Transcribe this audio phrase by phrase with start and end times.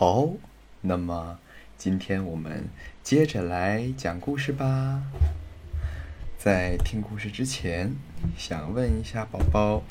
[0.00, 0.28] 好，
[0.80, 1.40] 那么
[1.76, 2.68] 今天我们
[3.02, 5.02] 接着来讲故事吧。
[6.38, 7.96] 在听故事之前，
[8.36, 9.82] 想问一下宝宝，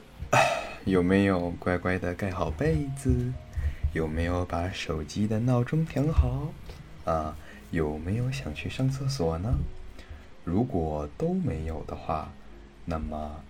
[0.84, 3.32] 有没有乖乖的盖好被子？
[3.94, 6.52] 有没有把手机的闹钟调好？
[7.06, 7.34] 啊，
[7.70, 9.54] 有没有想去上厕所呢？
[10.44, 12.30] 如果都没有的话，
[12.84, 13.42] 那么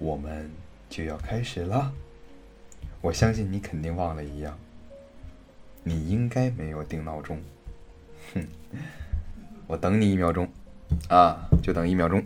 [0.00, 0.50] 我们
[0.90, 1.92] 就要开始了。
[3.00, 4.58] 我相信你肯定忘了一样。
[5.88, 7.40] 你应该没有定闹钟，
[8.34, 8.44] 哼！
[9.68, 10.50] 我等你一秒钟，
[11.08, 12.24] 啊，就等一秒钟，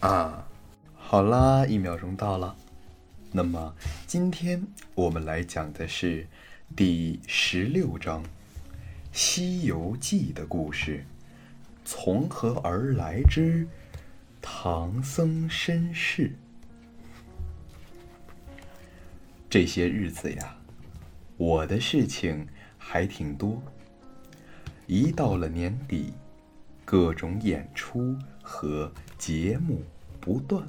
[0.00, 0.48] 啊，
[0.94, 2.56] 好啦，一秒钟到了。
[3.30, 3.74] 那么
[4.06, 6.26] 今天我们来讲的是
[6.74, 8.24] 第十六章
[9.12, 11.04] 《西游记》的故事，
[11.84, 13.68] 从何而来之
[14.40, 16.32] 唐僧身世。
[19.50, 20.56] 这些日子呀，
[21.36, 22.48] 我的事情。
[22.84, 23.62] 还挺多。
[24.86, 26.12] 一到了年底，
[26.84, 29.82] 各种演出和节目
[30.20, 30.66] 不断，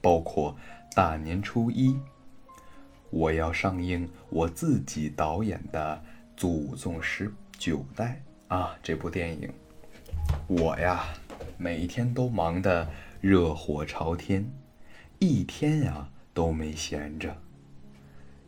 [0.00, 0.56] 包括
[0.94, 1.98] 大年初一，
[3.10, 6.02] 我要上映我自己导演的
[6.40, 8.22] 《祖宗十九代》
[8.54, 9.52] 啊这部电影，
[10.46, 11.04] 我呀
[11.58, 12.88] 每天都忙得
[13.20, 14.50] 热火朝天，
[15.18, 17.36] 一天呀都没闲着，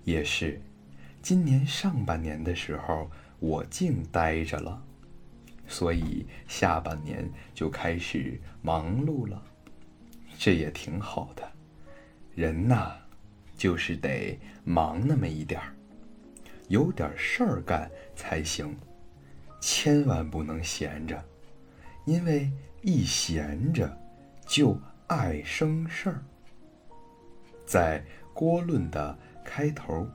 [0.04, 0.62] 也是。
[1.28, 3.10] 今年上半年的时候，
[3.40, 4.80] 我净待着了，
[5.66, 9.42] 所以下半年就开始忙碌了。
[10.38, 11.42] 这也挺好的，
[12.36, 12.92] 人呐，
[13.56, 15.74] 就是得忙那么一点儿，
[16.68, 18.76] 有点事儿干才行，
[19.60, 21.20] 千万不能闲着，
[22.04, 22.48] 因为
[22.82, 23.98] 一闲着
[24.46, 26.22] 就爱生事儿。
[27.66, 28.00] 在
[28.32, 30.08] 郭论的开头。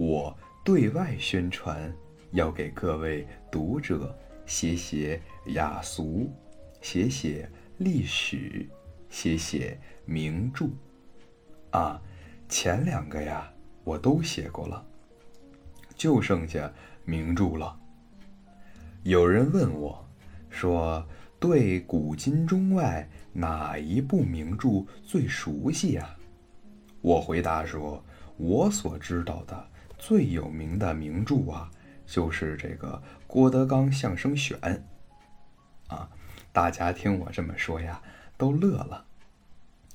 [0.00, 0.34] 我
[0.64, 1.94] 对外宣传，
[2.30, 6.26] 要给各位读者写写雅俗，
[6.80, 7.46] 写写
[7.76, 8.66] 历史，
[9.10, 10.70] 写写名著。
[11.72, 12.00] 啊，
[12.48, 13.52] 前两个呀，
[13.84, 14.82] 我都写过了，
[15.94, 16.72] 就剩下
[17.04, 17.78] 名著了。
[19.02, 20.02] 有人问我，
[20.48, 21.06] 说
[21.38, 26.16] 对古今中外哪一部名著最熟悉呀？
[27.02, 28.02] 我回答说，
[28.38, 29.69] 我所知道的。
[30.00, 31.70] 最有名的名著啊，
[32.06, 34.58] 就是这个《郭德纲相声选》
[35.94, 36.08] 啊。
[36.52, 38.02] 大家听我这么说呀，
[38.38, 39.04] 都乐了，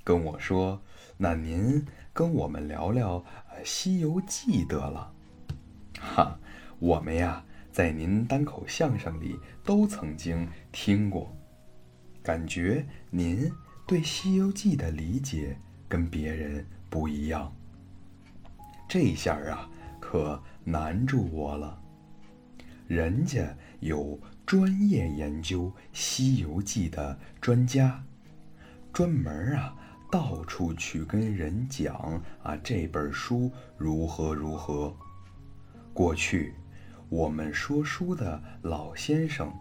[0.03, 0.79] 跟我说
[1.17, 1.83] ：“那您
[2.13, 3.19] 跟我们聊聊
[3.65, 5.11] 《西游记》得了。”
[5.99, 6.37] 哈，
[6.77, 11.35] 我们呀，在您单口相声里都曾经听过，
[12.21, 13.51] 感觉您
[13.87, 15.57] 对《西游记》的理解
[15.89, 17.51] 跟别人不一样。
[18.87, 19.67] 这一下啊。
[20.15, 21.77] 可难住我了。
[22.87, 28.01] 人家有专业研究《西游记》的专家，
[28.93, 29.75] 专门啊
[30.09, 31.93] 到处去跟人讲
[32.41, 34.95] 啊这本书如何如何。
[35.93, 36.53] 过去
[37.09, 39.53] 我们说书的老先生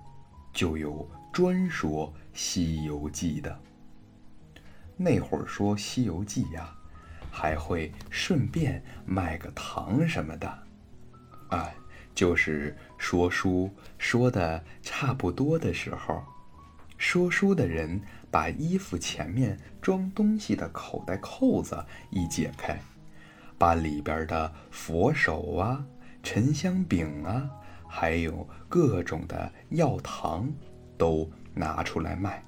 [0.53, 3.60] 就有专说《西游记》的。
[4.97, 6.72] 那会儿说《西游记》呀。
[7.37, 10.59] 还会顺便卖个糖什么的，
[11.49, 11.75] 哎，
[12.15, 13.69] 就是说书
[13.99, 16.22] 说的差不多的时候，
[16.97, 18.00] 说书的人
[18.31, 22.81] 把衣服前面装东西的口袋扣子一解开，
[23.59, 25.84] 把里边的佛手啊、
[26.22, 27.51] 沉香饼啊，
[27.89, 30.49] 还有各种的药糖
[30.97, 32.45] 都拿出来卖。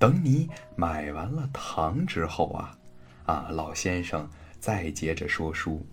[0.00, 2.77] 等你买完了糖之后啊。
[3.28, 4.26] 啊，老先生
[4.58, 5.86] 再接着说书。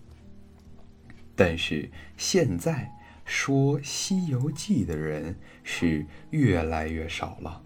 [1.34, 2.90] 但是现在
[3.26, 7.62] 说《西游记》的人是越来越少了，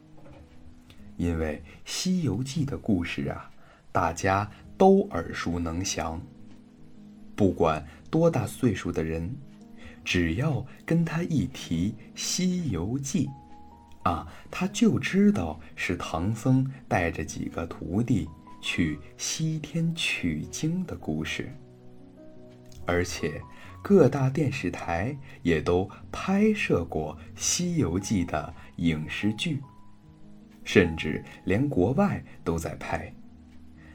[1.16, 3.48] 因为《西游记》的故事啊，
[3.92, 6.20] 大家都耳熟能详。
[7.36, 9.32] 不管多大岁数的人，
[10.04, 13.28] 只要跟他一提《西游记》，
[14.10, 18.28] 啊，他就知道是唐僧带着几个徒弟。
[18.60, 21.50] 去西天取经的故事，
[22.86, 23.40] 而且
[23.82, 29.60] 各大电视台也都拍摄过《西游记》的影视剧，
[30.64, 33.12] 甚至连国外都在拍，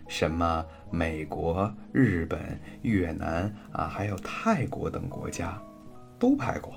[0.08, 5.62] 什么美国、日本、越南啊，还有泰国等国家
[6.18, 6.74] 都拍过。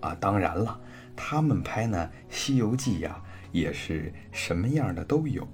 [0.00, 0.80] 啊，当然了，
[1.16, 5.46] 他们拍呢《西游记》呀，也是什么样的都有。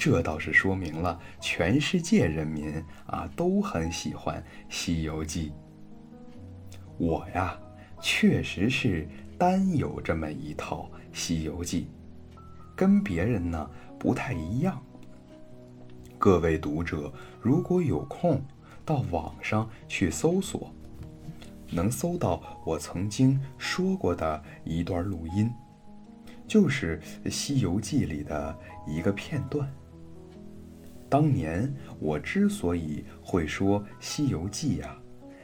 [0.00, 5.50] 这倒是说明了全世界人民啊都很喜欢《西游记》，
[6.96, 7.54] 我呀，
[8.00, 9.06] 确实是
[9.36, 11.86] 单有这么一套《西游记》，
[12.74, 14.82] 跟别人呢不太一样。
[16.18, 18.42] 各位读者，如果有空
[18.86, 20.72] 到网上去搜索，
[21.70, 25.52] 能搜到我曾经说过的一段录音，
[26.48, 26.98] 就是
[27.28, 29.70] 《西游记》里的一个片段。
[31.10, 34.96] 当年我之所以会说《西游记》呀，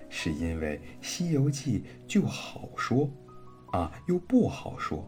[0.09, 3.11] 是因为《西游记》就好说，
[3.73, 5.05] 啊，又不好说。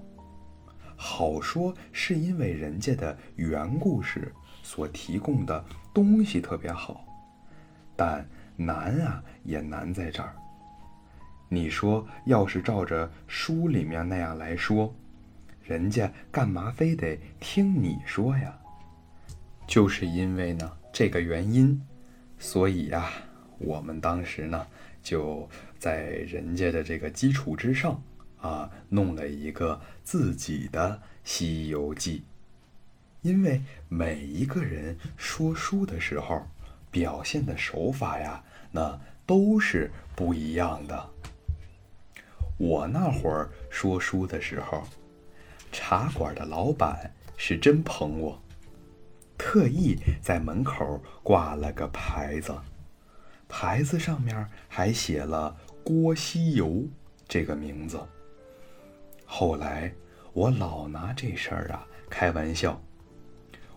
[0.96, 4.34] 好说是因为人家的原故事
[4.64, 5.64] 所提供的
[5.94, 7.04] 东西特别好，
[7.94, 10.34] 但难啊也难在这儿。
[11.48, 14.92] 你说要是照着书里面那样来说，
[15.62, 18.58] 人家干嘛非得听你说呀？
[19.68, 21.80] 就是因为呢这个原因，
[22.38, 23.12] 所以呀，
[23.58, 24.66] 我们当时呢
[25.02, 25.46] 就
[25.78, 28.02] 在人家的这个基础之上
[28.40, 32.20] 啊，弄了一个自己的《西游记》。
[33.20, 36.46] 因为每一个人说书的时候，
[36.90, 41.10] 表现的手法呀，那都是不一样的。
[42.56, 44.82] 我那会儿说书的时候，
[45.70, 48.42] 茶馆的老板是真捧我。
[49.38, 52.54] 特意在门口挂了个牌子，
[53.48, 56.84] 牌子上面还写了“郭西游”
[57.28, 57.98] 这个名字。
[59.24, 59.92] 后来
[60.32, 62.80] 我老拿这事儿啊开玩笑，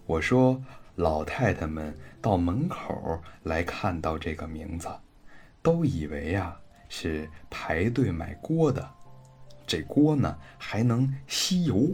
[0.05, 0.61] 我说
[0.95, 4.89] 老太太们到门口来看到这个名字，
[5.61, 6.57] 都以为呀
[6.89, 8.89] 是排队买锅的，
[9.67, 11.89] 这锅呢还能吸油。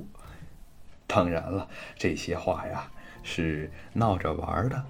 [1.05, 2.89] 当然了，这些话呀。
[3.29, 4.85] 是闹着玩的。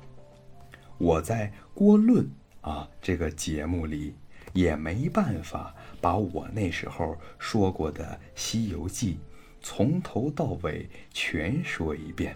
[1.00, 2.24] 我在《郭论》
[2.70, 4.14] 啊这个节目里
[4.54, 8.06] 也没办法把我那时候说过的
[8.36, 9.14] 《西游记》
[9.60, 12.36] 从头到尾全说一遍。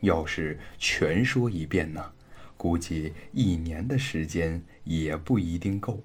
[0.00, 2.12] 要是全说一遍呢，
[2.56, 6.02] 估计一年的时间也不一定够。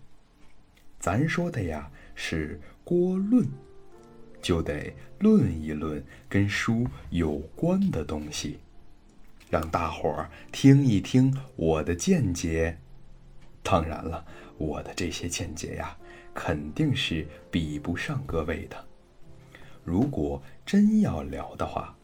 [1.00, 3.44] 咱说的呀是《郭论》，
[4.39, 8.59] 就得论一论跟书有关的东西。
[9.49, 12.77] 让大伙儿听一听我的见解。
[13.63, 14.25] 当然了，
[14.57, 15.97] 我的这些见解呀，
[16.33, 18.85] 肯定是比不上各位的。
[19.83, 21.95] 如果真要聊的话，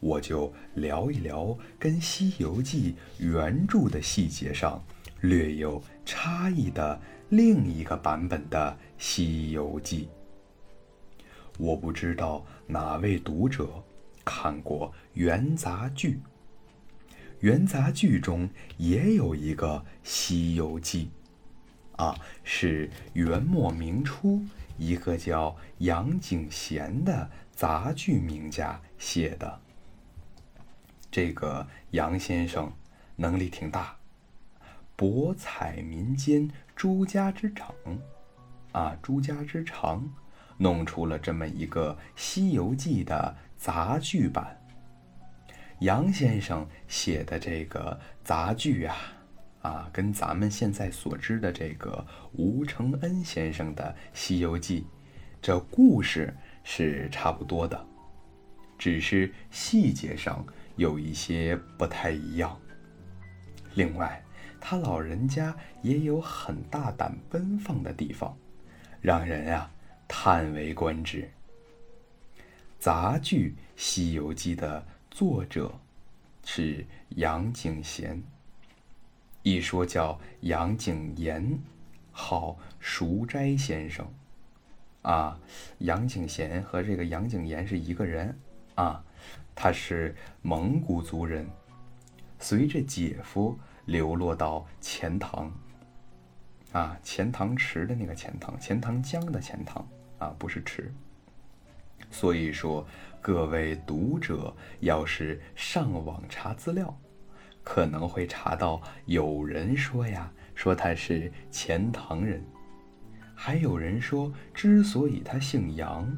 [0.00, 4.84] 我就聊一聊跟《西游记》原著的细节上
[5.20, 10.08] 略有差异的另一个版本的《西游记》。
[11.58, 13.68] 我不知道哪位读者
[14.24, 16.20] 看过元杂剧。
[17.44, 18.48] 元杂剧中
[18.78, 21.10] 也有一个《西游记》，
[22.02, 24.42] 啊，是元末明初
[24.78, 29.60] 一个叫杨景贤的杂剧名家写的。
[31.10, 32.72] 这个杨先生
[33.16, 33.94] 能力挺大，
[34.96, 37.74] 博采民间诸家之长，
[38.72, 40.10] 啊，诸家之长，
[40.56, 44.63] 弄出了这么一个《西游记》的杂剧版。
[45.84, 48.96] 杨先生写的这个杂剧啊，
[49.60, 54.80] 啊，跟咱们现在所知的这个吴承恩先生的《西游记》，
[55.42, 57.86] 这故事是差不多的，
[58.78, 60.42] 只是细节上
[60.76, 62.58] 有一些不太一样。
[63.74, 64.24] 另外，
[64.58, 68.34] 他老人家也有很大胆奔放的地方，
[69.02, 69.70] 让人啊
[70.08, 71.30] 叹为观止。
[72.78, 74.82] 杂剧《西游记》的。
[75.14, 75.72] 作者
[76.44, 78.22] 是杨景贤，
[79.42, 81.58] 一说叫杨景言，
[82.12, 84.06] 号熟斋先生。
[85.02, 85.38] 啊，
[85.78, 88.38] 杨景贤和这个杨景言是一个人
[88.74, 89.04] 啊。
[89.54, 91.48] 他是蒙古族人，
[92.38, 95.52] 随着姐夫流落到钱塘。
[96.72, 99.86] 啊，钱塘池的那个钱塘，钱塘江的钱塘
[100.18, 100.92] 啊，不是池。
[102.10, 102.86] 所以说。
[103.26, 106.94] 各位读者，要是上网查资料，
[107.62, 112.44] 可能会查到有人说呀，说他是钱塘人，
[113.34, 116.14] 还有人说，之所以他姓杨，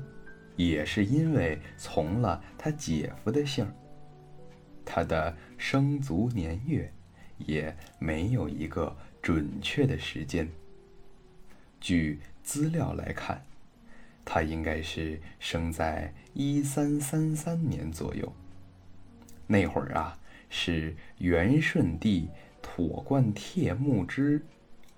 [0.57, 3.65] 也是因为从了他姐夫的姓。
[4.85, 6.93] 他的生卒年月
[7.39, 10.51] 也没有一个准确的时间。
[11.81, 13.41] 据资料来看。
[14.27, 18.31] 他应该是生在一三三三年左右。
[19.47, 20.19] 那会儿啊，
[20.51, 22.29] 是元顺帝
[22.61, 24.45] 妥冠帖木之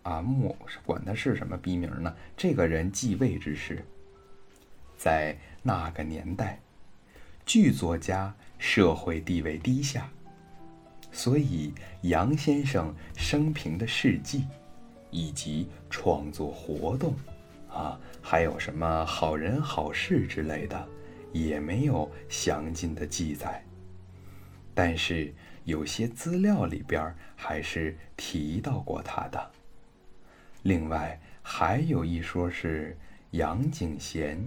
[0.02, 0.56] 啊，木
[0.86, 2.16] 管他是什么逼名呢？
[2.36, 3.84] 这个人继位之时，
[4.96, 6.58] 在那个年代，
[7.44, 10.10] 剧作家社会地位低下，
[11.12, 14.46] 所以杨先生生平的事迹
[15.10, 17.14] 以及创作活动
[17.70, 20.88] 啊，还有什么好人好事之类的，
[21.32, 23.62] 也没有详尽的记载。
[24.74, 25.32] 但是
[25.64, 29.50] 有些资料里边还是提到过他的。
[30.62, 32.96] 另外还有一说是
[33.32, 34.38] 杨景贤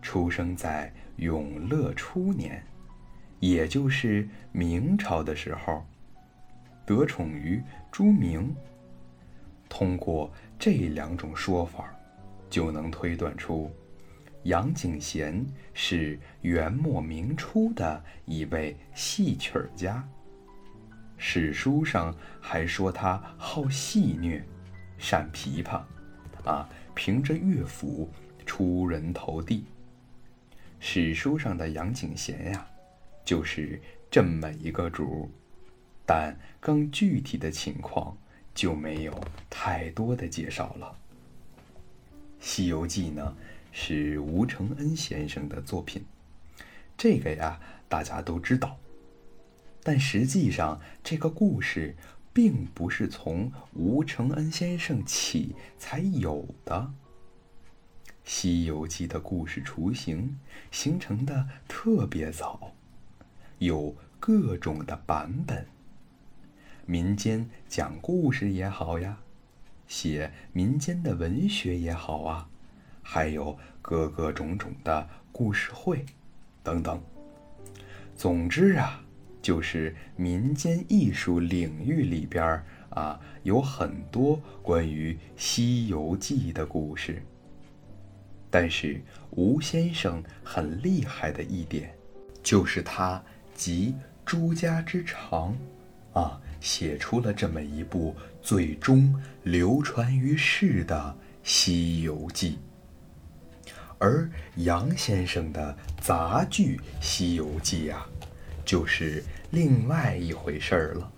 [0.00, 2.62] 出生在永乐初年，
[3.38, 5.84] 也就是明朝的时候，
[6.86, 8.54] 得宠于朱明。
[9.68, 11.94] 通过这两种说法，
[12.50, 13.70] 就能推断出
[14.42, 20.06] 杨景贤是元末明初的一位戏曲家。
[21.16, 24.42] 史书上还说他好戏谑。
[24.98, 25.80] 善琵琶，
[26.44, 28.10] 啊，凭着乐府
[28.44, 29.64] 出人头地。
[30.78, 32.66] 史书上的杨景贤呀，
[33.24, 33.80] 就是
[34.10, 35.30] 这么一个主，
[36.04, 38.14] 但更具体的情况
[38.54, 40.94] 就没有太多的介绍了。
[42.40, 43.36] 《西游记》呢
[43.70, 46.04] 是吴承恩先生的作品，
[46.96, 48.78] 这个呀大家都知道，
[49.82, 51.94] 但实际上这个故事。
[52.32, 56.92] 并不是从吴承恩先生起才有的，
[58.24, 60.38] 《西游记》的故事雏形
[60.70, 62.72] 形成的特别早，
[63.58, 65.66] 有各种的版本。
[66.86, 69.18] 民间讲故事也好呀，
[69.90, 72.48] 写民间的文学也好啊，
[73.02, 76.06] 还有各个种种的故事会
[76.62, 77.02] 等等。
[78.16, 79.02] 总之啊。
[79.42, 87.22] 就是民间艺术领域里边啊，有很多关于《西游记》的故事。
[88.50, 91.90] 但是吴先生很厉害的一点，
[92.42, 93.94] 就是他集
[94.26, 95.56] 诸家之长，
[96.12, 102.58] 啊，写出了这么一部最终流传于世的《西游记》。
[103.98, 108.06] 而杨先生的杂剧《西游记》呀。
[108.62, 111.10] 就是另外一回事儿了。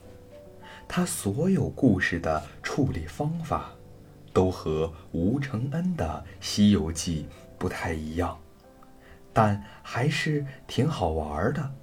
[0.89, 3.71] 他所有故事的处理方法，
[4.33, 7.27] 都和吴承恩的《西游记》
[7.59, 8.39] 不太一样，
[9.35, 11.75] 但还是挺好玩的。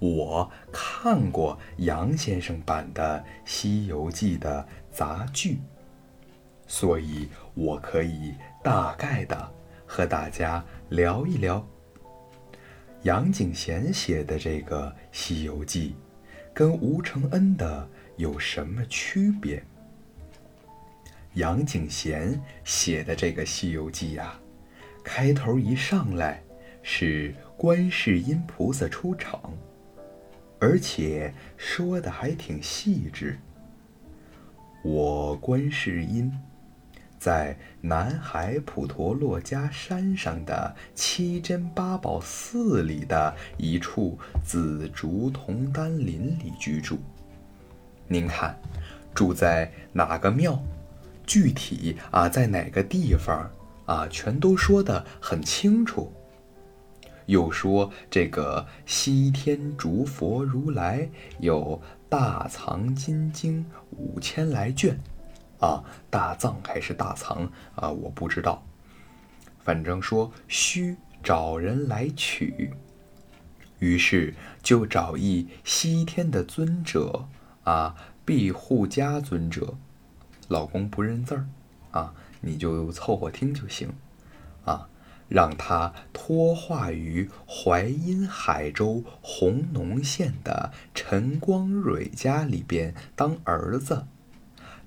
[0.00, 5.58] 我看过杨先生版的《西游记》的杂剧，
[6.66, 9.52] 所以我可以大概的
[9.86, 11.64] 和大家聊一聊。
[13.02, 15.90] 杨景贤写的这个《西游记》，
[16.54, 19.62] 跟吴承恩的有什么区别？
[21.34, 24.34] 杨景贤写的这个《西游记》呀，
[25.04, 26.42] 开头一上来
[26.82, 29.52] 是观世音菩萨出场，
[30.60, 33.38] 而且说的还挺细致。
[34.84, 36.32] 我观世音。
[37.18, 46.98] 在南海普陀珞珈山上的七珍八宝寺里的一处紫竹铜丹林里居住。
[48.08, 48.58] 您看，
[49.14, 50.58] 住在哪个庙？
[51.26, 53.50] 具体啊，在哪个地方
[53.84, 54.08] 啊？
[54.08, 56.10] 全都说的很清楚。
[57.30, 61.08] 又说这个西天竺佛如来
[61.38, 64.98] 有大藏金经五千来卷。
[65.60, 67.90] 啊，大藏还是大藏啊？
[67.90, 68.62] 我不知道，
[69.58, 72.72] 反正说需找人来取，
[73.78, 77.28] 于是就找一西天的尊者
[77.64, 77.94] 啊，
[78.24, 79.74] 庇护家尊者。
[80.48, 81.46] 老公不认字儿
[81.90, 83.90] 啊，你就凑合听就行。
[85.30, 94.06] 让他托化于淮阴海州弘农县的陈光蕊家里边当儿子。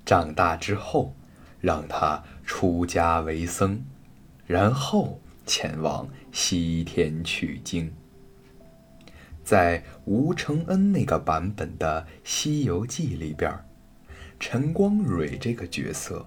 [0.05, 1.15] 长大之后，
[1.61, 3.83] 让他出家为僧，
[4.45, 7.93] 然后前往西天取经。
[9.45, 13.63] 在吴承恩那个版本的《西游记》里边，
[14.39, 16.25] 陈光蕊这个角色，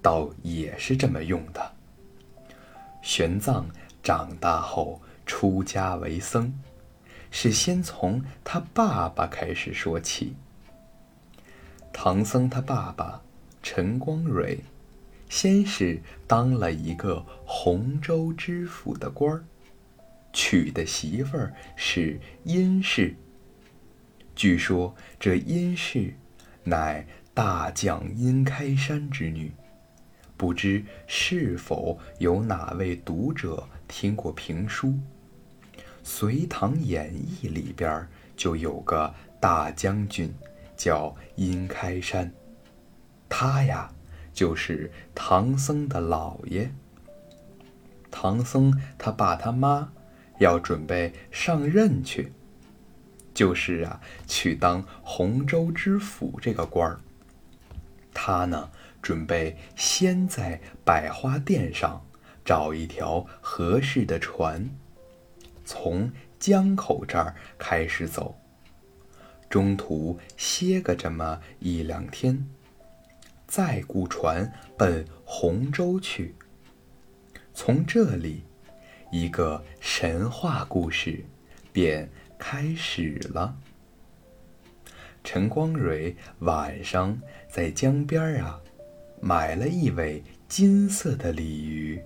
[0.00, 1.72] 倒也是这么用的。
[3.02, 3.64] 玄奘
[4.02, 6.54] 长大后出家为僧，
[7.30, 10.34] 是先从他爸爸开始说起。
[11.92, 13.20] 唐僧他爸爸
[13.62, 14.60] 陈光蕊，
[15.28, 19.44] 先是当了一个洪州知府的官儿，
[20.32, 23.14] 娶的媳妇儿是殷氏。
[24.34, 26.14] 据说这殷氏，
[26.64, 29.52] 乃大将殷开山之女。
[30.42, 34.88] 不知是否有哪位读者听过评书？
[36.02, 40.34] 《隋唐演义》里边就有个大将军，
[40.76, 42.34] 叫殷开山。
[43.28, 43.92] 他呀，
[44.34, 46.74] 就是唐僧的姥爷。
[48.10, 49.92] 唐僧他爸他妈
[50.40, 52.32] 要准备上任去，
[53.32, 56.98] 就是啊，去当洪州知府这个官儿。
[58.12, 58.70] 他呢？
[59.02, 62.00] 准备先在百花殿上
[62.44, 64.70] 找一条合适的船，
[65.64, 68.36] 从江口这儿开始走，
[69.50, 72.46] 中途歇个这么一两天，
[73.46, 76.34] 再雇船奔洪州去。
[77.52, 78.44] 从这里，
[79.10, 81.24] 一个神话故事
[81.72, 83.56] 便开始了。
[85.24, 88.61] 陈光蕊晚上在江边啊。
[89.24, 92.02] 买了一尾金色的鲤鱼。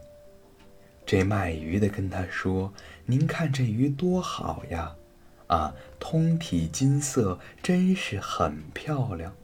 [1.06, 2.70] 这卖鱼的跟他说
[3.06, 4.94] ：“您看这鱼多好呀，
[5.46, 9.34] 啊，通体金色，真是很漂亮。”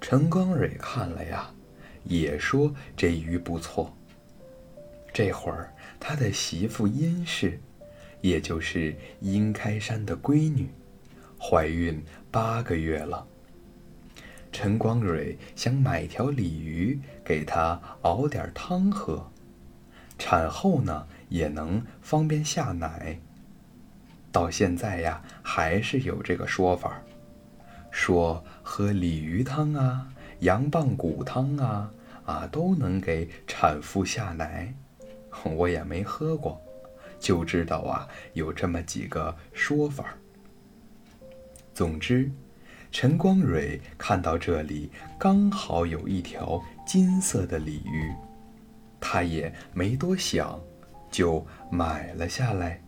[0.00, 1.54] 陈光蕊看了呀，
[2.02, 3.96] 也说这鱼不错。
[5.14, 7.60] 这会儿他的媳妇殷氏，
[8.20, 10.68] 也就是殷开山的闺女，
[11.40, 13.24] 怀孕八个月了。
[14.58, 19.30] 陈光蕊想买条鲤鱼给她熬点汤喝，
[20.18, 23.20] 产后呢也能方便下奶。
[24.32, 27.02] 到现在呀，还是有这个说法，
[27.90, 30.08] 说喝鲤鱼汤啊、
[30.38, 31.92] 羊棒骨汤啊
[32.24, 34.72] 啊都能给产妇下奶。
[35.54, 36.58] 我也没喝过，
[37.20, 40.16] 就知道啊有这么几个说法。
[41.74, 42.32] 总之。
[42.98, 48.10] 陈光蕊看到这里刚好有一条金色的鲤鱼，
[48.98, 50.58] 他也没多想，
[51.10, 52.80] 就买了下来。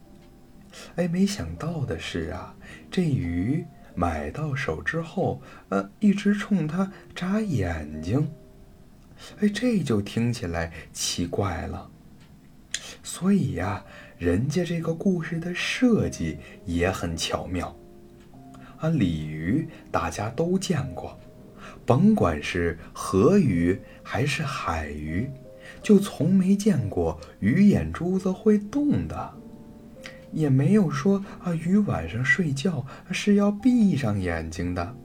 [0.96, 2.56] 哎，没想到的是啊，
[2.90, 3.62] 这鱼
[3.94, 8.33] 买到手之后，呃，一直冲他眨眼睛。
[9.40, 11.90] 哎，这就听起来奇怪了。
[13.02, 13.85] 所以呀，
[14.16, 17.76] 人家这个故事的设计也很巧妙。
[18.80, 21.18] 啊，鲤鱼大家都见过，
[21.84, 25.28] 甭管是河鱼还是海鱼，
[25.82, 29.34] 就从没见过鱼眼珠子会动的，
[30.32, 34.96] 也没有说啊鱼晚上睡觉是要闭上眼睛的，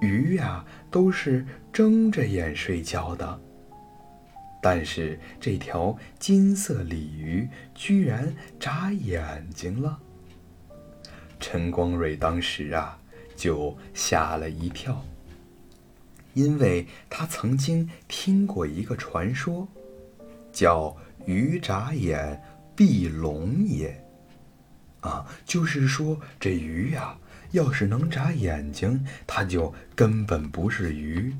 [0.00, 3.40] 鱼呀都是睁着眼睡觉的。
[4.62, 9.98] 但是这条金色鲤鱼居然眨眼睛了。
[11.48, 12.98] 陈光蕊当时啊，
[13.36, 15.00] 就吓了一跳，
[16.34, 19.68] 因为他曾经听过一个传说，
[20.52, 22.42] 叫“鱼眨眼
[22.74, 23.96] 闭龙也”，
[25.02, 27.16] 啊，就是说这鱼呀，
[27.52, 31.32] 要是能眨眼睛，它就根本不是鱼，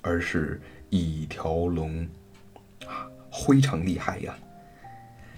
[0.00, 2.08] 而是一条龙，
[2.86, 4.34] 啊，非常厉害呀！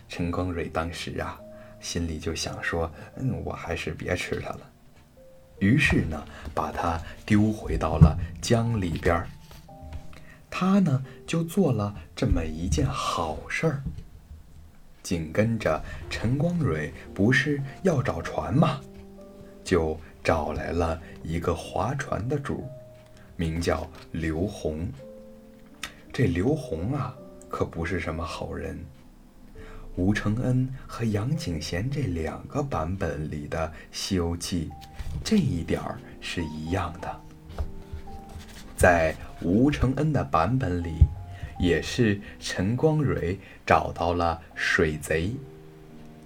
[0.08, 1.40] 陈光蕊当时啊。
[1.84, 4.60] 心里就想说：“嗯，我还是别吃它了。”
[5.60, 9.28] 于是呢，把它丢回到了江里边儿。
[10.50, 13.82] 他呢，就做了这么一件好事儿。
[15.02, 18.80] 紧跟着，陈光蕊不是要找船吗？
[19.62, 22.66] 就找来了一个划船的主，
[23.36, 24.88] 名叫刘洪。
[26.10, 27.14] 这刘洪啊，
[27.48, 28.82] 可不是什么好人。
[29.96, 34.70] 吴承恩和杨景贤这两个版本里的《西游记》，
[35.22, 37.20] 这一点儿是一样的。
[38.76, 40.96] 在吴承恩的版本里，
[41.60, 45.32] 也是陈光蕊找到了水贼。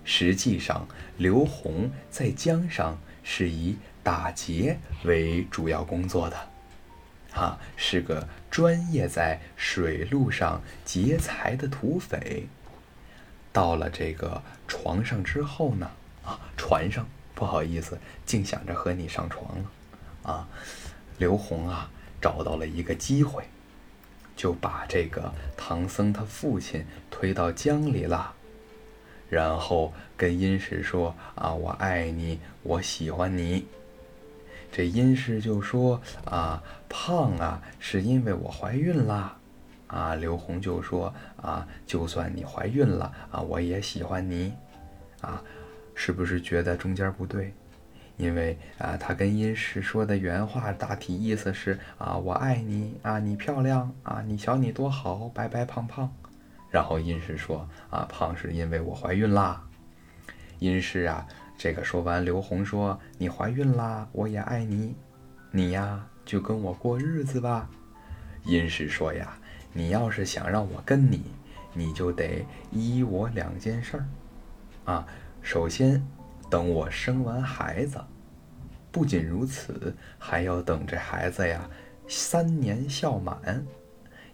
[0.02, 6.36] 实际上，刘洪在江上是以打劫为主要工作的，
[7.32, 12.46] 哈，是个专业在水路上劫财的土匪。
[13.52, 15.90] 到了这个床上之后呢，
[16.24, 20.48] 啊，船上不好意思，净想着和你上床了，啊，
[21.18, 23.44] 刘洪啊找到了一个机会，
[24.36, 28.34] 就把这个唐僧他父亲推到江里了，
[29.30, 33.66] 然后跟殷实说啊，我爱你，我喜欢你。
[34.70, 39.37] 这殷实就说啊，胖啊，是因为我怀孕啦。
[39.88, 44.54] 啊，刘红就说：“啊，就算你怀孕了啊，我也喜欢你，
[45.20, 45.42] 啊，
[45.94, 47.52] 是不是觉得中间不对？
[48.16, 56.12] 因为啊，他跟殷氏说的原话大体意思是啊，我爱你啊，你漂亮啊，你瞧你多好，白白胖胖。
[56.68, 59.62] 然后殷氏说啊，胖是因为我怀孕啦。
[60.58, 64.94] 殷氏啊，这个说完，刘红说你怀孕啦，我也爱你，
[65.52, 67.70] 你呀就跟我过日子吧。
[68.44, 69.38] 殷氏说呀，
[69.72, 71.22] 你要是想让我跟你，
[71.72, 74.08] 你就得依我两件事儿
[74.92, 75.06] 啊，
[75.42, 76.02] 首先。
[76.50, 78.00] 等我生完孩子，
[78.90, 81.68] 不仅如此，还要等这孩子呀
[82.08, 83.66] 三年孝满，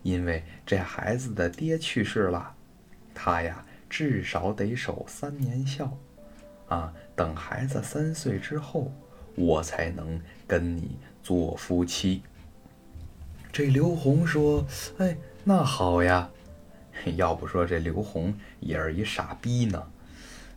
[0.05, 2.55] 因为这孩子的爹去世了，
[3.12, 5.99] 他呀至少得守三年孝，
[6.68, 8.92] 啊，等孩子三岁之后，
[9.35, 12.23] 我才能跟你做夫妻。
[13.55, 14.67] 这刘洪说
[14.99, 16.29] ：“哎，那好呀，
[17.14, 19.81] 要不说这刘洪也是一傻逼呢。”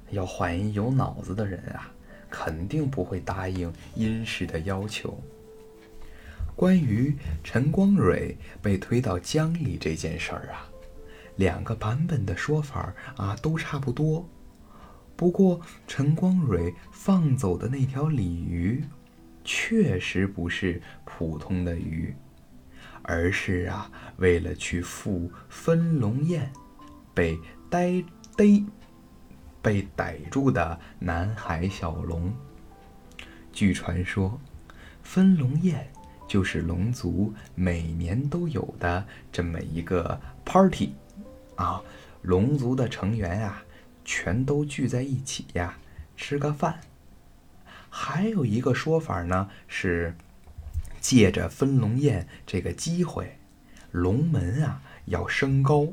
[0.10, 1.92] 要换一有脑子的人啊，
[2.28, 5.16] 肯定不会答应殷氏的要求。
[6.56, 10.66] 关于陈光蕊被推到江里这件事儿啊，
[11.36, 14.28] 两个版本的说法啊都差不多。
[15.16, 18.84] 不过陈光蕊放走的那条鲤鱼，
[19.44, 22.16] 确实不是普通的鱼，
[23.08, 26.52] 而是啊为了去赴分龙宴，
[27.15, 27.39] 被
[27.70, 28.04] 逮
[28.36, 28.63] 逮。
[29.60, 32.34] 被逮住的南海小龙。
[33.52, 34.39] 据传说，
[35.04, 35.91] 分龙宴
[36.26, 40.93] 就是龙族每年都有的这么一个 party
[41.56, 41.82] 啊，
[42.22, 43.62] 龙族的成员啊，
[44.06, 45.78] 全都聚在一起呀，
[46.15, 46.80] 吃个饭。
[47.89, 50.15] 还有一个说法呢，是
[51.00, 53.38] 借着分龙宴这个机会，
[53.92, 55.88] 龙门啊要升高。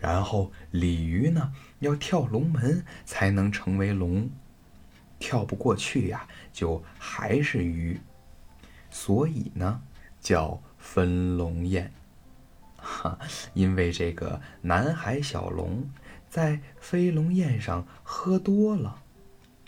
[0.00, 4.30] 然后鲤鱼呢，要跳龙门才能成为龙，
[5.18, 8.00] 跳不过去呀，就还是鱼，
[8.90, 9.82] 所以呢，
[10.18, 11.92] 叫分龙宴。
[12.76, 13.18] 哈，
[13.52, 15.86] 因为这个南海小龙
[16.30, 19.02] 在飞龙宴上喝多了，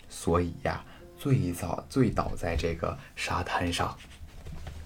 [0.09, 0.83] 所以呀，
[1.15, 3.95] 最早醉倒在这个沙滩上，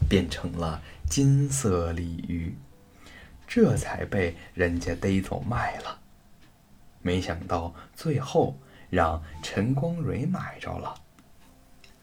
[0.08, 2.56] 变成了金色鲤鱼。
[3.48, 6.00] 这才被人家逮走卖了，
[7.02, 10.96] 没想到最后让陈光蕊买着了。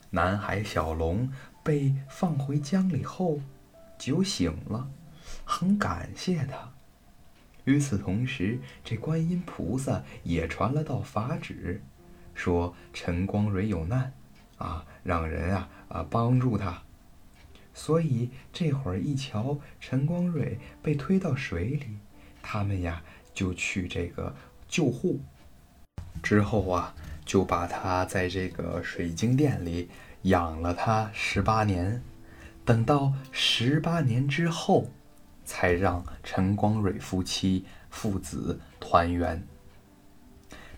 [0.08, 1.30] 南海小龙
[1.62, 3.40] 被放回江里后，
[3.98, 4.88] 酒醒了，
[5.44, 6.72] 很感谢他。
[7.64, 11.82] 与此同时，这观音菩萨也传了道法旨，
[12.32, 14.14] 说陈光蕊有难，
[14.56, 16.83] 啊，让人啊啊帮助他。
[17.74, 21.98] 所以这会儿一瞧陈光蕊被推到水里，
[22.40, 23.02] 他们呀
[23.34, 24.34] 就去这个
[24.68, 25.20] 救护。
[26.22, 29.90] 之后啊，就把他在这个水晶殿里
[30.22, 32.00] 养了他十八年。
[32.64, 34.86] 等到十八年之后，
[35.44, 39.46] 才让陈光蕊夫妻父子团圆。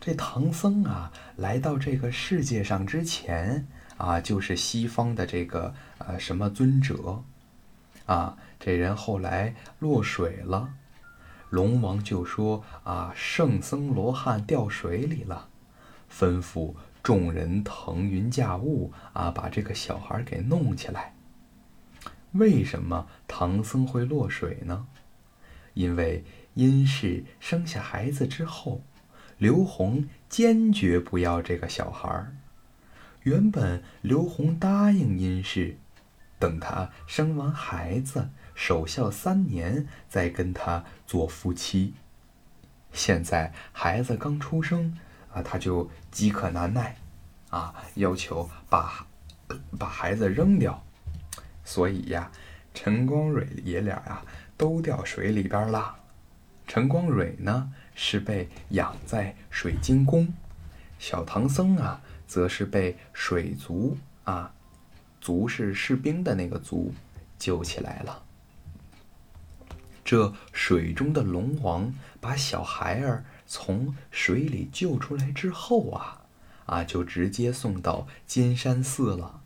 [0.01, 3.69] 这唐僧啊，来到这个世界上之前。
[3.97, 7.23] 啊，就是西方的这个呃什么尊者，
[8.07, 10.75] 啊，这人后来落水了，
[11.51, 15.49] 龙王就说啊，圣僧罗汉掉水里了，
[16.13, 21.15] 吩咐众人腾云驾雾啊，把这个小孩给弄起来。
[22.33, 24.87] 为什么唐僧会落水呢？
[25.75, 28.83] 因为殷氏生下孩子之后，
[29.39, 32.37] 刘洪坚决不要这个小孩儿。
[33.27, 35.79] 原本刘洪答应殷氏，
[36.39, 41.95] 等他生完孩子守孝三年再跟他做夫妻。
[42.93, 44.97] 现在孩子刚出生
[45.33, 46.95] 啊，他就饥渴难耐，
[47.51, 49.05] 啊，要求把
[49.77, 50.81] 把孩子扔掉。
[51.65, 52.31] 所以呀，
[52.75, 54.23] 陈光蕊爷俩呀
[54.57, 55.97] 都掉水里边了。
[56.69, 60.33] 陈光蕊呢是被养在水晶宫，
[61.01, 62.01] 小唐僧啊。
[62.27, 64.53] 则是被水族啊，
[65.21, 66.93] 族是士兵的那个族
[67.39, 68.23] 救起来了。
[70.05, 76.23] 这水中的龙王把小孩儿从水里救出来之后啊，
[76.67, 79.43] 啊，就直接送到金山寺了。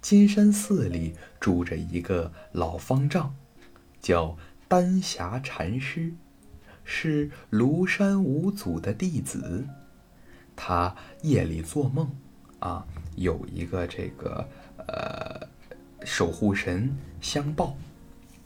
[0.00, 3.34] 金山寺里住着一个老方丈，
[4.00, 4.36] 叫
[4.68, 6.12] 丹霞禅师，
[6.84, 9.66] 是庐山五祖的弟子。
[10.64, 12.08] 他夜里做梦，
[12.60, 14.48] 啊，有一个这个
[14.86, 15.44] 呃
[16.04, 17.76] 守护神相报，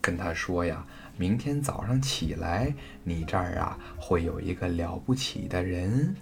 [0.00, 0.82] 跟他说呀，
[1.18, 2.74] 明天早上起来，
[3.04, 6.16] 你这儿啊会有一个了不起的人，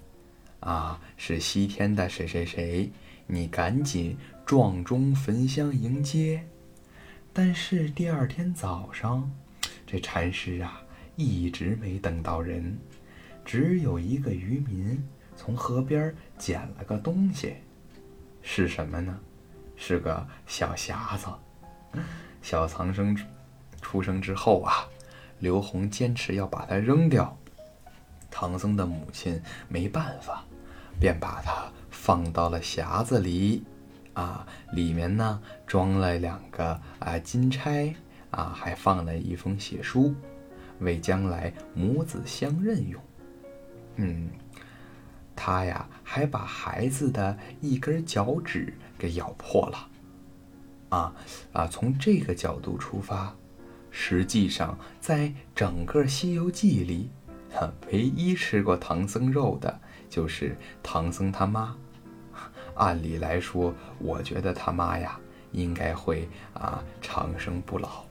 [0.59, 2.91] 啊，是西天的谁谁谁，
[3.29, 6.45] 你赶紧撞钟焚香迎接。
[7.33, 9.31] 但是第二天早上，
[9.87, 10.83] 这禅师啊
[11.15, 12.77] 一直没等到人，
[13.45, 15.01] 只有一个渔民
[15.37, 17.57] 从河边捡了个东西，
[18.43, 19.19] 是什么呢？
[19.77, 21.27] 是个小匣子。
[22.43, 23.17] 小唐僧
[23.81, 24.87] 出生之后啊，
[25.39, 27.37] 刘洪坚持要把它扔掉。
[28.31, 30.45] 唐僧的母亲没办法，
[31.01, 33.65] 便把它放到了匣子里，
[34.13, 37.95] 啊，里面呢装了两个啊金钗，
[38.31, 40.15] 啊，还放了一封血书，
[40.81, 43.01] 为将来母子相认用。
[43.97, 44.29] 嗯，
[45.47, 49.89] 他呀还把孩子的一根脚趾给咬破了，
[50.89, 51.15] 啊
[51.53, 53.37] 啊，从这个角度出发，
[53.91, 57.11] 实际上在整个《西游记》里。
[57.93, 59.79] 唯一吃过唐僧肉的，
[60.09, 61.77] 就是唐僧他妈。
[62.77, 65.21] 按理来说，我觉得他妈呀，
[65.53, 68.07] 应该会啊长生不老。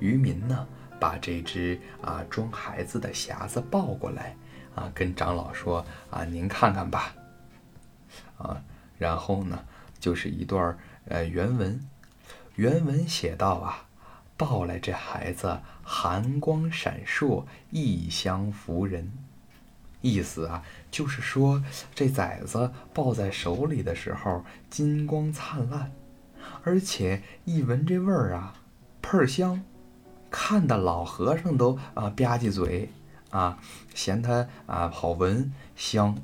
[0.00, 0.68] 渔民呢，
[1.00, 4.36] 把这只啊装孩子的匣子抱过来，
[4.74, 7.14] 啊，跟长老说啊，您看看吧。
[8.38, 8.62] 啊，
[8.98, 9.64] 然后呢，
[9.98, 11.80] 就是一段呃原文，
[12.56, 13.86] 原文写道啊。
[14.36, 19.12] 抱来这孩子，寒光闪烁，异香拂人。
[20.00, 21.62] 意思啊，就是说
[21.94, 25.92] 这崽子抱在手里的时候，金光灿烂，
[26.64, 28.54] 而且一闻这味儿啊，
[29.00, 29.62] 倍儿香，
[30.32, 32.90] 看的老和尚都啊吧唧嘴
[33.34, 33.58] 啊，
[33.94, 36.16] 嫌它啊好闻香。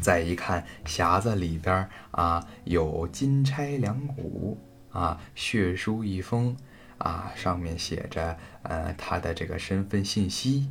[0.00, 4.56] 再一看匣子里边啊，有金钗两股
[4.92, 6.56] 啊，血书一封。
[6.98, 10.68] 啊，上面写着，呃，他的这个身份信息，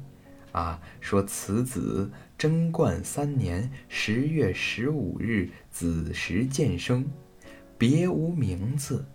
[0.51, 7.07] 啊，说此子贞观三年十月十五日子时见生，
[7.77, 9.05] 别无名字，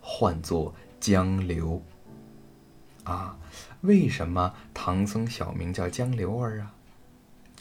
[0.00, 1.82] 唤作江流。
[3.02, 3.36] 啊，
[3.82, 6.74] 为什么唐僧小名叫江流儿啊？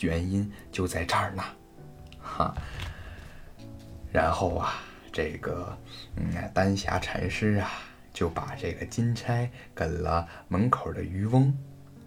[0.02, 1.44] 原因就在这儿呢，
[2.22, 2.54] 哈。
[4.12, 5.78] 然后啊，这个，
[6.16, 7.70] 嗯，丹霞禅师啊。
[8.12, 11.56] 就把这个金钗给了门口的渔翁，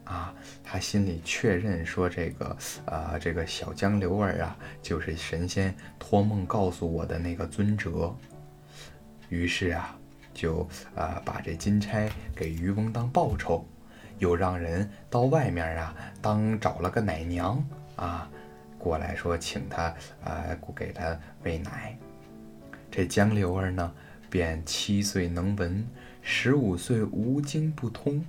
[0.04, 8.14] 啊，他心里确认说这个，呃，这个小江流儿啊，就是神仙托梦告诉我的那个尊者。
[9.30, 9.96] 于是啊，
[10.34, 13.66] 就呃把这金钗给渔翁当报酬，
[14.22, 17.62] 又让人到外面啊当找了个奶娘
[17.96, 18.30] 啊，
[18.78, 21.98] 过来说请他呃给他喂奶。
[22.88, 23.92] 这江流儿呢？
[24.30, 25.86] 便七岁能文，
[26.22, 28.24] 十五岁无经不通，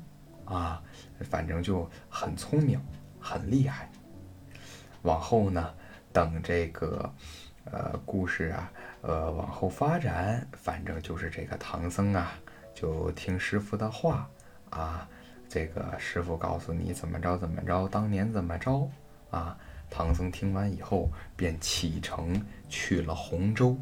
[0.45, 0.81] 啊，
[1.21, 2.81] 反正就很聪明，
[3.19, 3.89] 很厉害。
[5.03, 5.73] 往后呢，
[6.11, 7.13] 等这个，
[7.65, 12.33] 呃，故事啊，呃，往后发展，反正就是这个唐僧啊，
[12.73, 14.27] 就听师傅的话，
[14.71, 15.07] 啊，
[15.53, 18.89] 这个师傅告诉你怎么着怎么着，当年怎么着，
[19.29, 19.55] 啊，
[19.87, 23.77] 唐僧听完以后，便启程去了洪州。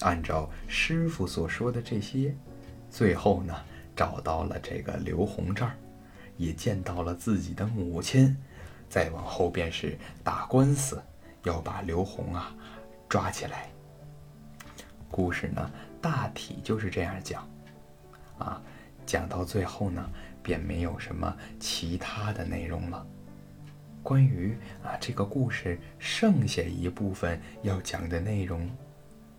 [0.00, 2.34] 按照师傅所说的这些，
[2.90, 3.54] 最后呢，
[3.94, 5.76] 找到了这个刘洪这儿，
[6.36, 8.36] 也见到了自己的母亲。
[8.88, 11.00] 再往后便是打官司，
[11.44, 12.52] 要把刘洪啊
[13.08, 13.70] 抓起来。
[15.08, 15.70] 故事呢，
[16.02, 17.48] 大体就是这样讲，
[18.38, 18.60] 啊，
[19.06, 20.10] 讲到最后呢，
[20.42, 23.06] 便没有什么其他的内容了。
[24.02, 28.68] 关于啊这个故事剩下一部分要讲的内容。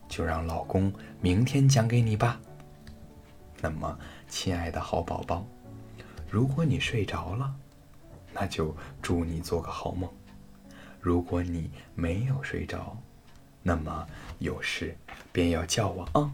[0.10, 2.40] 就让老公明天讲给你吧。
[3.60, 4.00] 那么，
[4.30, 5.46] 亲爱的好宝宝，
[6.30, 7.54] 如果你睡着了，
[8.32, 10.10] 那就祝你做个好梦；
[11.02, 12.98] 如果你没有睡着，
[13.62, 14.08] 那么
[14.40, 14.96] 有事
[15.34, 16.32] 便要叫我啊。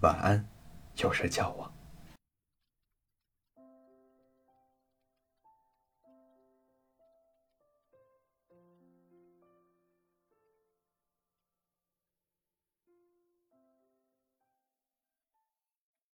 [0.00, 0.44] 晚安，
[0.96, 1.69] 有事叫我。